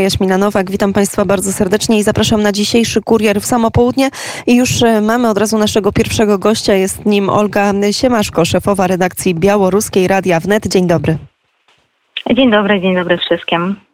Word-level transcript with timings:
Jaśmina 0.00 0.38
Nowak, 0.38 0.70
witam 0.70 0.92
Państwa 0.92 1.24
bardzo 1.24 1.52
serdecznie 1.52 1.98
i 1.98 2.02
zapraszam 2.02 2.42
na 2.42 2.52
dzisiejszy 2.52 3.02
kurier 3.02 3.40
w 3.40 3.46
samo 3.46 3.70
południe. 3.70 4.10
I 4.46 4.56
już 4.56 4.82
e, 4.82 5.00
mamy 5.00 5.28
od 5.30 5.38
razu 5.38 5.58
naszego 5.58 5.92
pierwszego 5.92 6.38
gościa, 6.38 6.74
jest 6.74 7.06
nim 7.06 7.30
Olga 7.30 7.72
Siemaszko, 7.92 8.44
szefowa 8.44 8.86
redakcji 8.86 9.34
Białoruskiej 9.34 10.08
Radia 10.08 10.40
Wnet. 10.40 10.66
Dzień 10.66 10.86
dobry. 10.86 11.18
Dzień 12.34 12.50
dobry, 12.50 12.80
dzień 12.80 12.94
dobry 12.94 13.18
wszystkim. 13.18 13.85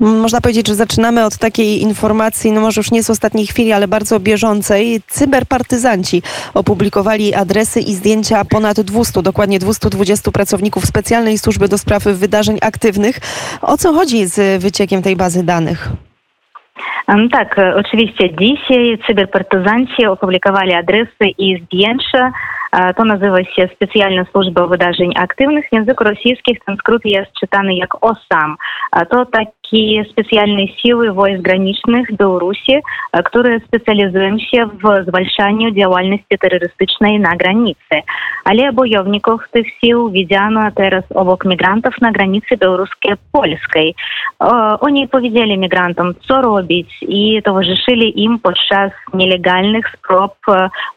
Można 0.00 0.40
powiedzieć, 0.40 0.68
że 0.68 0.74
zaczynamy 0.74 1.24
od 1.24 1.38
takiej 1.38 1.82
informacji, 1.82 2.52
no 2.52 2.60
może 2.60 2.78
już 2.80 2.90
nie 2.90 3.02
z 3.02 3.10
ostatniej 3.10 3.46
chwili, 3.46 3.72
ale 3.72 3.88
bardzo 3.88 4.20
bieżącej. 4.20 5.00
Cyberpartyzanci 5.06 6.22
opublikowali 6.54 7.34
adresy 7.34 7.80
i 7.80 7.94
zdjęcia 7.94 8.44
ponad 8.44 8.80
200, 8.80 9.22
dokładnie 9.22 9.58
220 9.58 10.30
pracowników 10.30 10.86
specjalnej 10.86 11.38
służby 11.38 11.68
do 11.68 11.78
spraw 11.78 12.02
wydarzeń 12.02 12.58
aktywnych. 12.62 13.20
O 13.62 13.76
co 13.76 13.92
chodzi 13.92 14.26
z 14.26 14.62
wyciekiem 14.62 15.02
tej 15.02 15.16
bazy 15.16 15.44
danych? 15.44 15.88
Tak, 17.32 17.56
oczywiście 17.76 18.36
dzisiaj 18.36 18.98
cyberpartyzanci 19.06 20.06
opublikowali 20.06 20.74
adresy 20.74 21.24
i 21.38 21.62
zdjęcia 21.64 22.32
to 22.96 23.04
nazywa 23.04 23.44
się 23.44 23.68
Specjalna 23.74 24.24
Służba 24.32 24.66
Wydarzeń 24.66 25.12
Aktywnych. 25.16 25.68
W 25.68 25.72
języku 25.72 26.04
rosyjskim 26.04 26.56
ten 26.66 26.76
skrót 26.76 27.02
jest 27.04 27.32
czytany 27.40 27.74
jak 27.74 28.04
OSAM. 29.70 29.70
To 29.70 29.76
takie 29.76 30.04
specjalne 30.12 30.68
siły 30.68 31.12
wojsk 31.12 31.42
granicznych 31.42 32.16
Białorusi, 32.16 32.72
które 33.24 33.60
specjalizują 33.60 34.38
się 34.38 34.66
w 34.66 35.04
zwalczaniu 35.08 35.70
działalności 35.70 36.38
terrorystycznej 36.40 37.20
na 37.20 37.36
granicy. 37.36 38.02
Ale 38.44 38.72
bojowników 38.72 39.40
tych 39.52 39.66
sił 39.80 40.10
widziano 40.10 40.70
teraz 40.74 41.04
obok 41.14 41.44
migrantów 41.44 42.00
na 42.00 42.12
granicy 42.12 42.56
białoruskiej-polskiej. 42.56 43.94
Oni 44.80 45.08
powiedzieli 45.08 45.58
migrantom, 45.58 46.14
co 46.28 46.42
robić 46.42 46.88
i 47.02 47.42
towarzyszyli 47.42 48.24
im 48.24 48.38
podczas 48.38 48.92
nielegalnych 49.14 49.88
sprób, 49.88 50.32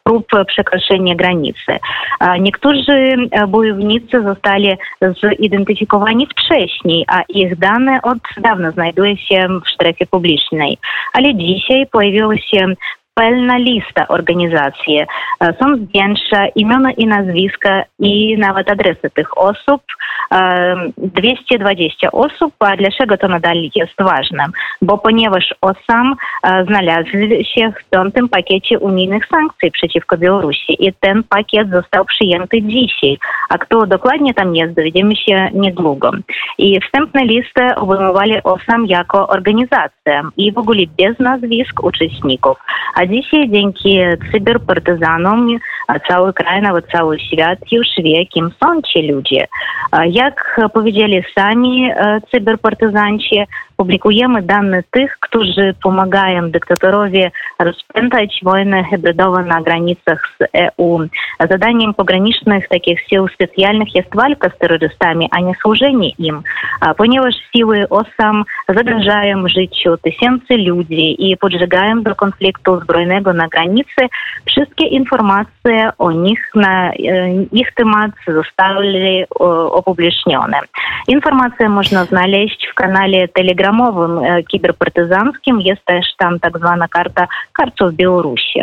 prób 0.04 0.28
przekroczenia 0.48 1.16
granicy. 1.16 1.80
Niektórzy 2.40 3.16
bojownicy 3.48 4.24
zostali 4.24 4.70
zidentyfikowani 5.40 6.28
wcześniej, 6.28 7.06
a 7.08 7.22
ich 7.30 7.60
dane 7.60 8.02
od 8.02 8.18
w 9.62 9.70
strefie 9.70 10.06
publicznej. 10.06 10.78
Ale 11.14 11.36
dzisiaj 11.36 11.88
pojawiło 11.92 12.36
się 12.36 12.74
pełna 13.14 13.58
lista 13.58 14.08
organizacji. 14.08 15.00
Są 15.60 15.76
zdjęcia, 15.76 16.48
imiona 16.56 16.92
i 16.92 17.06
nazwiska 17.06 17.84
i 18.00 18.38
nawet 18.38 18.72
adresy 18.72 19.10
tych 19.10 19.38
osób. 19.38 19.82
220 20.98 22.12
osób. 22.12 22.54
A 22.60 22.76
dlaczego 22.76 23.18
to 23.18 23.28
nadal 23.28 23.58
jest 23.76 23.94
ważne? 24.00 24.46
Bo 24.82 24.98
ponieważ 24.98 25.54
OSAM 25.62 26.16
znalazł 26.68 27.10
się 27.56 27.72
w 27.72 27.90
piątym 27.90 28.30
pakiecie 28.30 28.80
unijnych 28.80 29.28
sankcji 29.28 29.72
przeciwko 29.72 30.18
Białorusi 30.18 30.88
i 30.88 30.94
ten 31.00 31.24
pakiet 31.24 31.70
został 31.70 32.06
przyjęty 32.06 32.62
dzisiaj. 32.62 33.18
A 33.50 33.58
kto 33.58 33.86
dokładnie 33.86 34.34
tam 34.34 34.56
jest, 34.56 34.74
dowiemy 34.74 35.16
się 35.16 35.50
niedługo. 35.54 36.12
I 36.58 36.80
wstępne 36.82 37.26
listy 37.26 37.76
obejmowali 37.76 38.44
OSAM 38.44 38.86
jako 38.86 39.28
organizację 39.28 40.22
i 40.38 40.52
w 40.52 40.58
ogóle 40.58 40.84
bez 40.98 41.20
nazwisk 41.20 41.84
uczestników. 41.84 42.58
Dzisiaj 43.08 43.50
dzięki 43.50 44.00
cyberpartyzanom 44.32 45.48
cały 46.10 46.34
kraj, 46.34 46.62
nawet 46.62 46.86
cały 46.92 47.20
świat 47.20 47.60
już 47.72 47.88
wie, 47.98 48.26
kim 48.26 48.50
są 48.64 48.82
ci 48.82 49.12
ludzie. 49.12 49.48
Jak 50.06 50.62
powiedzieli 50.74 51.24
sami 51.38 51.90
cyberpartyzanci, 52.32 53.44
publikujemy 53.78 54.42
dane 54.42 54.84
tych, 54.92 55.18
którzy 55.20 55.74
pomagają 55.84 56.52
dyktatorowi 56.52 57.24
rozpętać 57.60 58.40
wojnę 58.44 58.84
hybrydową 58.84 59.46
na 59.46 59.62
granicach 59.62 60.30
z 60.40 60.44
EU. 60.54 61.00
Zadaniem 61.50 61.94
pogranicznych 61.94 62.68
takich 62.68 63.02
sił 63.08 63.28
specjalnych 63.28 63.96
jest 63.96 64.16
walka 64.16 64.50
z 64.50 64.58
terrorystami, 64.58 65.30
a 65.32 65.40
nie 65.40 65.54
służenie 65.62 66.10
im, 66.10 66.42
ponieważ 66.98 67.36
siły 67.56 67.90
OSAM 67.90 68.44
zagrażają 68.70 69.48
życiu 69.48 69.98
tysięcy 69.98 70.58
ludzi 70.58 71.32
i 71.32 71.38
podżegają 71.38 72.04
do 72.04 72.16
konfliktu 72.16 72.80
zbrojnego 72.80 73.34
na 73.34 73.48
granicy. 73.48 74.02
Wszystkie 74.46 74.86
informacje 74.86 75.90
o 75.98 76.12
nich 76.12 76.52
na 76.56 76.92
ich 77.52 77.74
temat 77.76 78.12
zostały 78.28 79.26
opublicznione. 79.72 80.60
Informacje 81.08 81.70
można 81.70 82.06
znaleźć 82.06 82.68
w 82.72 82.74
kanale 82.74 83.28
Telegram 83.28 83.63
programowym 83.64 84.20
kiberpartyzanckim 84.52 85.62
jest 85.62 85.86
też 85.86 86.06
tam 86.18 86.40
tak 86.40 86.58
zwana 86.58 86.88
karta 86.88 87.28
karców 87.54 87.94
Białorusi. 87.94 88.60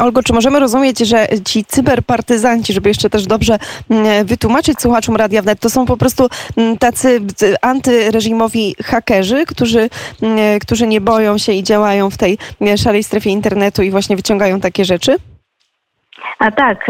Olgo, 0.00 0.22
czy 0.22 0.32
możemy 0.32 0.60
rozumieć, 0.60 0.98
że 0.98 1.26
ci 1.44 1.64
cyberpartyzanci, 1.64 2.72
żeby 2.72 2.88
jeszcze 2.88 3.10
też 3.10 3.26
dobrze 3.26 3.58
wytłumaczyć 4.24 4.80
słuchaczom 4.80 5.16
Radia 5.16 5.42
Wnet, 5.42 5.60
to 5.60 5.70
są 5.70 5.86
po 5.86 5.96
prostu 5.96 6.28
tacy 6.78 7.20
antyreżimowi 7.62 8.74
hakerzy, 8.84 9.46
którzy, 9.46 9.88
którzy 10.60 10.86
nie 10.86 11.00
boją 11.00 11.38
się 11.38 11.52
i 11.52 11.62
działają 11.62 12.10
w 12.10 12.18
tej 12.18 12.38
szarej 12.76 13.04
strefie 13.04 13.30
internetu 13.30 13.82
i 13.82 13.90
właśnie 13.90 14.16
wyciągają 14.16 14.60
takie 14.60 14.84
rzeczy? 14.84 15.16
Tak, 16.56 16.86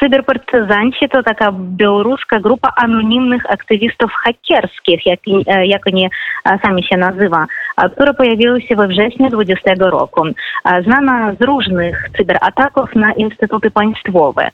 cyberpartyzanci 0.00 1.08
to 1.08 1.22
taka 1.22 1.52
białoruska 1.52 2.40
grupa 2.40 2.72
anonimnych 2.76 3.52
aktywistów 3.52 4.12
hakerskich, 4.12 5.06
jak, 5.06 5.20
jak 5.64 5.86
oni 5.86 6.10
sami 6.62 6.84
się 6.84 6.96
nazywa, 6.96 7.46
która 7.92 8.14
pojawiła 8.14 8.60
się 8.60 8.76
we 8.76 8.88
wrześniu 8.88 9.30
2020 9.30 9.90
roku. 9.90 10.22
Znana 10.84 11.34
z 11.40 11.42
różnych 11.42 12.10
cyberataków 12.16 12.94
na 12.94 13.12
instytuty 13.12 13.70
państwowe. 13.70 14.50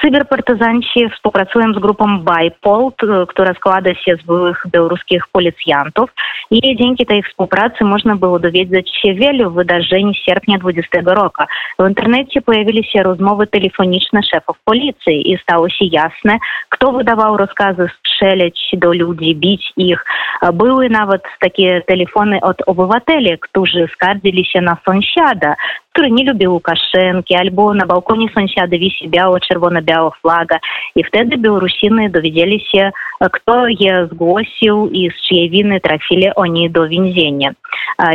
Cyberpartyzanci 0.00 1.10
współpracują 1.14 1.72
z 1.72 1.78
grupą 1.78 2.18
BIPOL, 2.18 2.92
która 3.28 3.54
składa 3.54 3.94
się 3.94 4.16
z 4.16 4.26
byłych 4.26 4.62
białoruskich 4.72 5.22
policjantów 5.32 6.10
i 6.50 6.76
dzięki 6.76 7.06
tej 7.06 7.22
współpracy 7.22 7.84
można 7.84 8.16
było 8.16 8.38
dowiedzieć 8.38 8.90
się 9.02 9.14
wielu 9.14 9.50
wydarzeń 9.50 10.14
sierpnia 10.14 10.58
20 10.58 11.00
roku. 11.06 11.42
W 11.78 11.88
internecie 11.88 12.42
pojawiły 12.42 12.84
się 12.84 13.02
rozmowy 13.02 13.46
telefoniczne 13.46 14.22
szefów 14.22 14.56
policji 14.64 15.32
i 15.32 15.38
stało 15.38 15.68
się 15.68 15.84
jasne, 15.84 16.38
kto 16.68 16.92
wydawał 16.92 17.36
rozkazy 17.36 17.90
strzelać 17.98 18.68
do 18.72 18.92
ludzi, 18.92 19.36
bić 19.36 19.72
ich. 19.76 20.04
Były 20.52 20.88
nawet 20.88 21.22
takie 21.40 21.82
telefony 21.86 22.40
od 22.40 22.56
obywateli, 22.66 23.38
którzy 23.38 23.88
skarżyli 23.94 24.44
się 24.44 24.60
na 24.60 24.76
sąsiada, 24.84 25.56
który 25.98 26.10
nie 26.10 26.24
lubi 26.24 26.48
Łukaszenki, 26.48 27.34
albo 27.36 27.74
na 27.74 27.86
balkonie 27.86 28.26
sąsiada 28.34 28.78
wisi 28.78 29.08
biało-czerwono-biała 29.08 30.10
flaga. 30.22 30.58
I 30.96 31.04
wtedy 31.04 31.38
Białorusiny 31.38 32.10
dowiedzieli 32.10 32.60
się, 32.60 32.90
kto 33.32 33.68
je 33.68 34.08
zgłosił 34.12 34.90
i 34.92 35.10
z 35.10 35.28
czyjej 35.28 35.50
winy 35.50 35.80
trafili 35.80 36.34
oni 36.36 36.70
do 36.70 36.88
więzienia. 36.88 37.50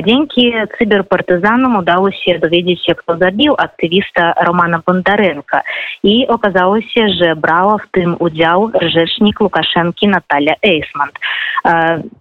Dzięki 0.06 0.54
cyberpartyzanom 0.78 1.76
udało 1.76 2.12
się 2.12 2.40
dowiedzieć 2.40 2.86
się, 2.86 2.96
kto 2.96 3.18
zabił 3.18 3.56
aktywista 3.58 4.34
Romana 4.46 4.82
Bondarenka. 4.86 5.62
I 6.04 6.28
okazało 6.28 6.82
się, 6.82 7.08
że 7.22 7.36
brała 7.36 7.78
w 7.78 7.92
tym 7.92 8.16
udział 8.20 8.72
rzecznik 8.82 9.42
Łukaszenki 9.42 10.08
Natalia 10.08 10.54
Eisman. 10.64 11.10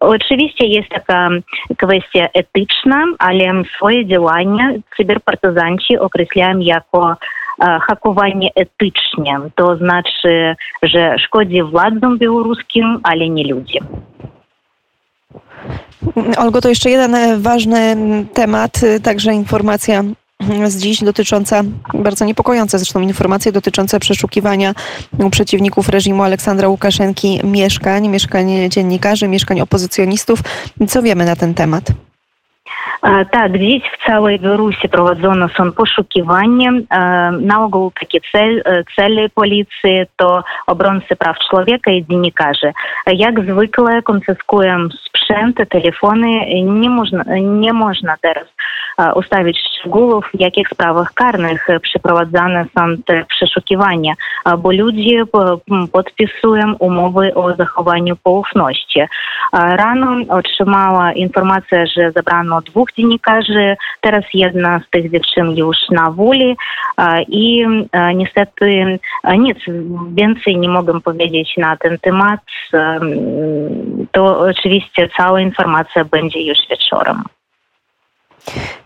Oczywiście 0.00 0.66
jest 0.66 0.88
taka 0.88 1.28
kwestia 1.76 2.28
etyczna, 2.34 3.04
ale 3.18 3.44
swoje 3.76 4.06
działania 4.06 4.70
cyberpartyzanci 5.52 5.98
określają 5.98 6.58
jako 6.58 7.16
hakowanie 7.60 8.50
etyczne. 8.54 9.50
To 9.54 9.76
znaczy, 9.76 10.56
że 10.82 11.18
szkodzi 11.18 11.62
władzom 11.62 12.18
białoruskim, 12.18 13.00
ale 13.02 13.28
nie 13.28 13.54
ludziom. 13.54 13.86
Olgo, 16.36 16.60
to 16.60 16.68
jeszcze 16.68 16.90
jeden 16.90 17.42
ważny 17.42 17.96
temat, 18.34 18.80
także 19.02 19.32
informacja 19.32 20.02
z 20.64 20.82
dziś 20.82 21.04
dotycząca, 21.04 21.62
bardzo 21.94 22.24
niepokojące 22.24 22.78
zresztą 22.78 23.00
informacje 23.00 23.52
dotyczące 23.52 24.00
przeszukiwania 24.00 24.74
przeciwników 25.30 25.88
reżimu 25.88 26.22
Aleksandra 26.22 26.68
Łukaszenki 26.68 27.40
mieszkań, 27.44 28.08
mieszkań 28.08 28.46
dziennikarzy, 28.68 29.28
mieszkań 29.28 29.60
opozycjonistów. 29.60 30.38
Co 30.88 31.02
wiemy 31.02 31.24
na 31.24 31.36
ten 31.36 31.54
temat? 31.54 31.84
Tak, 33.30 33.58
dziś 33.58 33.82
w 33.82 34.06
całej 34.06 34.40
Białorusi 34.40 34.88
prowadzono 34.88 35.48
są 35.48 35.72
poszukiwania. 35.72 36.70
Na 37.40 37.64
ogół 37.64 37.92
takie 38.00 38.18
cel, 38.32 38.62
cele 38.96 39.28
policji 39.28 40.02
to 40.16 40.44
obrońcy 40.66 41.16
praw 41.16 41.36
człowieka 41.50 41.90
i 41.90 42.04
dziennikarze. 42.06 42.72
Jak 43.06 43.40
zwykle 43.40 44.02
konfiskują 44.02 44.88
sprzęt, 45.06 45.56
telefony. 45.68 46.28
Nie 46.64 46.90
można, 46.90 47.24
nie 47.40 47.72
można 47.72 48.16
teraz 48.96 49.16
ustawić 49.16 49.58
szczegółów, 49.58 50.24
w 50.34 50.40
jakich 50.40 50.68
sprawach 50.68 51.14
karnych 51.14 51.66
przeprowadzane 51.82 52.64
są 52.78 53.02
te 53.06 53.24
przeszukiwania, 53.24 54.14
bo 54.58 54.72
ludzie 54.72 55.24
podpisują 55.92 56.74
umowy 56.74 57.34
o 57.34 57.54
zachowaniu 57.54 58.16
poufności. 58.16 59.00
Rano 59.52 60.16
otrzymała 60.28 61.12
informację, 61.12 61.86
że 61.86 62.12
zabrano 62.12 62.60
dwóch 62.60 62.92
dziennikarzy, 62.92 63.76
teraz 64.00 64.24
jedna 64.34 64.80
z 64.80 64.90
tych 64.90 65.10
dziewczyn 65.10 65.50
już 65.56 65.76
na 65.90 66.10
woli 66.10 66.56
i 67.28 67.66
niestety 68.14 68.98
nic 69.38 69.58
więcej 70.14 70.58
nie 70.58 70.68
mogę 70.68 71.00
powiedzieć 71.00 71.54
na 71.56 71.76
ten 71.76 71.98
temat. 71.98 72.40
To 74.12 74.38
oczywiście 74.38 75.08
cała 75.16 75.40
informacja 75.40 76.04
będzie 76.04 76.42
już 76.42 76.58
wieczorem. 76.70 77.22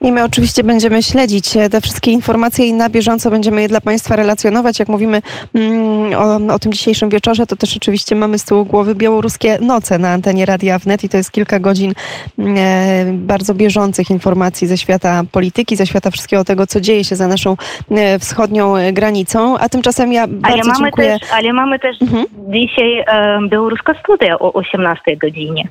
I 0.00 0.12
my 0.12 0.24
oczywiście 0.24 0.64
będziemy 0.64 1.02
śledzić 1.02 1.52
te 1.70 1.80
wszystkie 1.80 2.10
informacje 2.10 2.66
i 2.66 2.72
na 2.72 2.88
bieżąco 2.88 3.30
będziemy 3.30 3.62
je 3.62 3.68
dla 3.68 3.80
Państwa 3.80 4.16
relacjonować. 4.16 4.78
Jak 4.78 4.88
mówimy 4.88 5.22
mm, 5.54 6.14
o, 6.48 6.54
o, 6.54 6.58
tym 6.58 6.72
dzisiejszym 6.72 7.08
wieczorze, 7.08 7.46
to 7.46 7.56
też 7.56 7.76
oczywiście 7.76 8.16
mamy 8.16 8.38
z 8.38 8.44
tyłu 8.44 8.64
głowy 8.64 8.94
białoruskie 8.94 9.58
noce 9.60 9.98
na 9.98 10.10
antenie 10.10 10.46
Radia 10.46 10.78
Wnet 10.78 11.04
i 11.04 11.08
to 11.08 11.16
jest 11.16 11.32
kilka 11.32 11.58
godzin 11.58 11.92
mm, 12.38 12.56
e, 12.58 13.12
bardzo 13.12 13.54
bieżących 13.54 14.10
informacji 14.10 14.66
ze 14.66 14.78
świata 14.78 15.22
polityki, 15.32 15.76
ze 15.76 15.86
świata 15.86 16.10
wszystkiego 16.10 16.44
tego, 16.44 16.66
co 16.66 16.80
dzieje 16.80 17.04
się 17.04 17.16
za 17.16 17.28
naszą 17.28 17.56
e, 17.90 18.18
wschodnią 18.18 18.74
granicą. 18.92 19.58
A 19.58 19.68
tymczasem 19.68 20.12
ja 20.12 20.26
bardzo 20.26 20.48
ale 20.48 20.62
mamy 20.64 20.78
dziękuję. 20.78 21.18
Też, 21.20 21.32
ale 21.32 21.52
mamy 21.52 21.78
też 21.78 22.02
mhm. 22.02 22.24
dzisiaj 22.48 22.98
e, 22.98 23.38
białoruska 23.48 23.94
studia 24.02 24.38
o 24.38 24.52
18 24.52 25.16
godzinie 25.16 25.68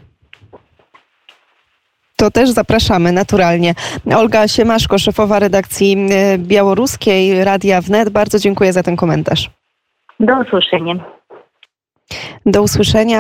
to 2.16 2.32
też 2.32 2.50
zapraszamy 2.50 3.12
naturalnie. 3.12 3.74
Olga 4.16 4.48
Siemaszko, 4.48 5.00
szefowa 5.00 5.40
redakcji 5.40 5.98
e, 6.12 6.38
białoruskiej 6.38 7.44
Radia 7.44 7.82
Wnet. 7.82 8.10
Bardzo 8.10 8.40
dziękuję 8.40 8.74
za 8.74 8.84
ten 8.84 8.96
komentarz. 8.96 9.50
Do 10.20 10.40
usłyszenia. 10.40 10.96
Do 12.46 12.62
usłyszenia. 12.62 13.14